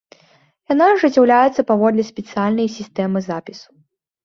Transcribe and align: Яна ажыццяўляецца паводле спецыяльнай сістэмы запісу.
Яна 0.73 0.87
ажыццяўляецца 0.93 1.67
паводле 1.73 2.03
спецыяльнай 2.11 2.67
сістэмы 2.79 3.19
запісу. 3.29 3.67